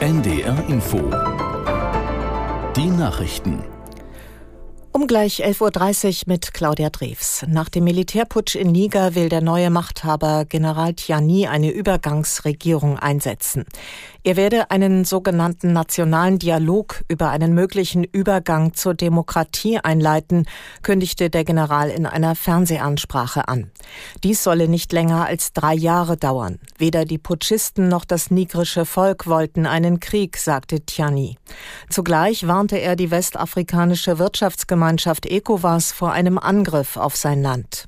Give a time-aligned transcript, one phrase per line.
[0.00, 0.98] NDR Info.
[2.76, 3.75] Die Nachrichten.
[4.96, 7.44] Um gleich 11.30 Uhr mit Claudia Drews.
[7.46, 13.66] Nach dem Militärputsch in Niger will der neue Machthaber General Tiani eine Übergangsregierung einsetzen.
[14.24, 20.46] Er werde einen sogenannten nationalen Dialog über einen möglichen Übergang zur Demokratie einleiten,
[20.80, 23.70] kündigte der General in einer Fernsehansprache an.
[24.24, 26.58] Dies solle nicht länger als drei Jahre dauern.
[26.78, 31.36] Weder die Putschisten noch das nigrische Volk wollten einen Krieg, sagte Tiani.
[31.90, 34.85] Zugleich warnte er die westafrikanische Wirtschaftsgemeinschaft
[35.26, 37.86] ECOWAS vor einem Angriff auf sein Land.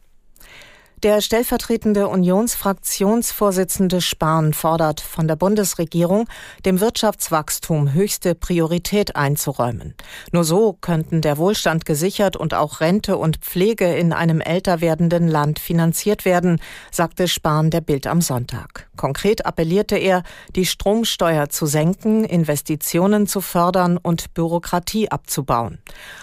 [1.04, 6.26] Der stellvertretende Unionsfraktionsvorsitzende Spahn fordert von der Bundesregierung,
[6.66, 9.94] dem Wirtschaftswachstum höchste Priorität einzuräumen.
[10.32, 15.28] Nur so könnten der Wohlstand gesichert und auch Rente und Pflege in einem älter werdenden
[15.28, 18.88] Land finanziert werden, sagte Spahn der Bild am Sonntag.
[18.96, 20.24] Konkret appellierte er,
[20.56, 25.78] die Stromsteuer zu senken, Investitionen zu fördern und Bürokratie abzubauen.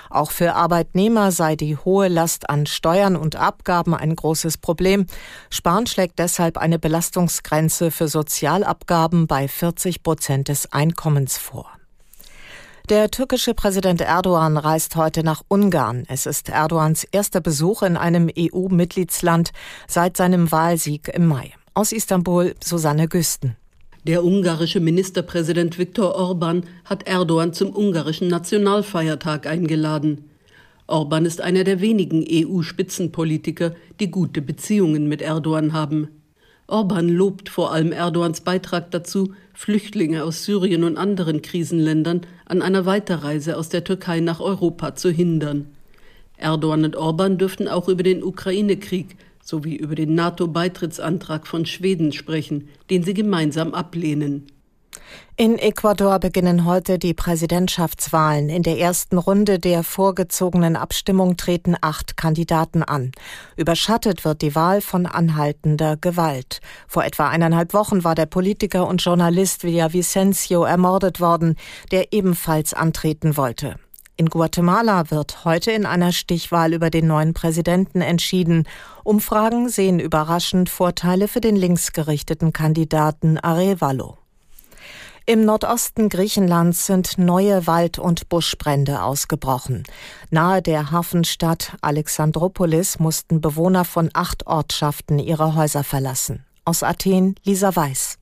[0.10, 5.06] Auch für Arbeitnehmer sei die hohe Last an Steuern und Abgaben ein großes Problem.
[5.52, 11.70] Spahn schlägt deshalb eine Belastungsgrenze für Sozialabgaben bei 40 Prozent des Einkommens vor.
[12.90, 16.04] Der türkische Präsident Erdogan reist heute nach Ungarn.
[16.08, 19.52] Es ist Erdogans erster Besuch in einem EU-Mitgliedsland
[19.88, 21.54] seit seinem Wahlsieg im Mai.
[21.76, 23.56] Aus Istanbul Susanne Güsten.
[24.08, 30.30] Der ungarische Ministerpräsident Viktor Orban hat Erdogan zum ungarischen Nationalfeiertag eingeladen.
[30.88, 36.10] Orban ist einer der wenigen EU-Spitzenpolitiker, die gute Beziehungen mit Erdogan haben.
[36.68, 42.86] Orban lobt vor allem Erdogans Beitrag dazu, Flüchtlinge aus Syrien und anderen Krisenländern an einer
[42.86, 45.68] Weiterreise aus der Türkei nach Europa zu hindern.
[46.38, 52.68] Erdogan und Orban dürften auch über den Ukraine-Krieg sowie über den NATO-Beitrittsantrag von Schweden sprechen,
[52.90, 54.48] den sie gemeinsam ablehnen.
[55.38, 58.48] In Ecuador beginnen heute die Präsidentschaftswahlen.
[58.50, 63.12] In der ersten Runde der vorgezogenen Abstimmung treten acht Kandidaten an.
[63.58, 66.62] Überschattet wird die Wahl von anhaltender Gewalt.
[66.88, 71.58] Vor etwa eineinhalb Wochen war der Politiker und Journalist Villavicencio ermordet worden,
[71.92, 73.76] der ebenfalls antreten wollte.
[74.18, 78.66] In Guatemala wird heute in einer Stichwahl über den neuen Präsidenten entschieden.
[79.04, 84.18] Umfragen sehen überraschend Vorteile für den linksgerichteten Kandidaten Arevalo.
[85.28, 89.82] Im Nordosten Griechenlands sind neue Wald- und Buschbrände ausgebrochen.
[90.30, 96.46] Nahe der Hafenstadt Alexandropolis mussten Bewohner von acht Ortschaften ihre Häuser verlassen.
[96.64, 98.20] Aus Athen Lisa Weiß.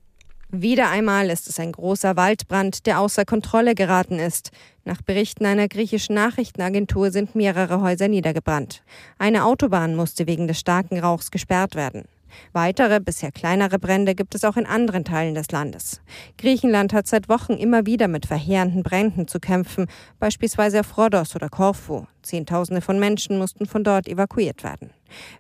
[0.50, 4.52] Wieder einmal ist es ein großer Waldbrand, der außer Kontrolle geraten ist.
[4.86, 8.82] Nach Berichten einer griechischen Nachrichtenagentur sind mehrere Häuser niedergebrannt.
[9.18, 12.06] Eine Autobahn musste wegen des starken Rauchs gesperrt werden.
[12.52, 16.02] Weitere, bisher kleinere Brände gibt es auch in anderen Teilen des Landes.
[16.38, 19.88] Griechenland hat seit Wochen immer wieder mit verheerenden Bränden zu kämpfen,
[20.20, 22.06] beispielsweise auf Rhodos oder Korfu.
[22.22, 24.92] Zehntausende von Menschen mussten von dort evakuiert werden.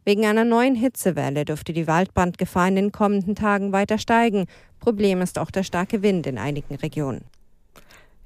[0.05, 4.45] Wegen einer neuen Hitzewelle dürfte die Waldbrandgefahr in den kommenden Tagen weiter steigen.
[4.79, 7.25] Problem ist auch der starke Wind in einigen Regionen.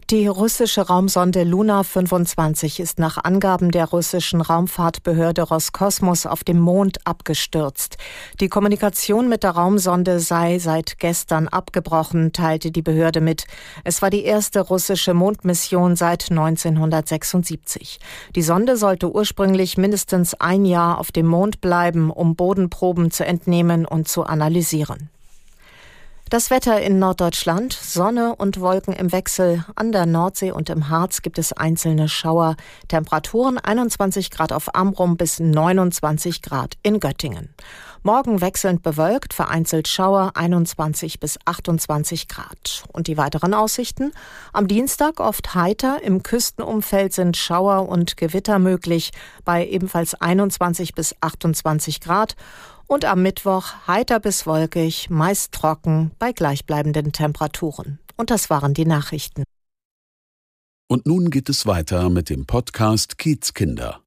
[0.09, 7.06] Die russische Raumsonde Luna 25 ist nach Angaben der russischen Raumfahrtbehörde Roskosmos auf dem Mond
[7.06, 7.97] abgestürzt.
[8.40, 13.47] Die Kommunikation mit der Raumsonde sei seit gestern abgebrochen, teilte die Behörde mit.
[13.84, 18.00] Es war die erste russische Mondmission seit 1976.
[18.34, 23.85] Die Sonde sollte ursprünglich mindestens ein Jahr auf dem Mond bleiben, um Bodenproben zu entnehmen
[23.85, 25.09] und zu analysieren.
[26.29, 29.63] Das Wetter in Norddeutschland, Sonne und Wolken im Wechsel.
[29.75, 32.57] An der Nordsee und im Harz gibt es einzelne Schauer.
[32.89, 37.55] Temperaturen 21 Grad auf Amrum bis 29 Grad in Göttingen.
[38.03, 42.83] Morgen wechselnd bewölkt, vereinzelt Schauer 21 bis 28 Grad.
[42.91, 44.11] Und die weiteren Aussichten?
[44.51, 49.11] Am Dienstag oft heiter, im Küstenumfeld sind Schauer und Gewitter möglich
[49.45, 52.35] bei ebenfalls 21 bis 28 Grad
[52.88, 58.00] und am Mittwoch heiter bis wolkig, meist trocken bei gleichbleibenden Temperaturen.
[58.16, 59.44] Und das waren die Nachrichten.
[60.89, 64.01] Und nun geht es weiter mit dem Podcast Kiezkinder.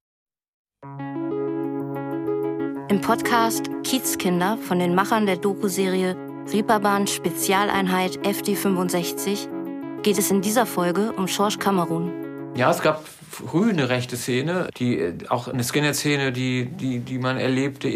[2.89, 6.17] Im Podcast Kiezkinder von den Machern der Doku-Serie
[6.51, 12.11] Reeperbahn Spezialeinheit FD65 geht es in dieser Folge um Schorsch Kamerun.
[12.55, 17.37] Ja, es gab früh eine rechte Szene, die auch eine Skinhead-Szene, die, die, die man
[17.37, 17.87] erlebte,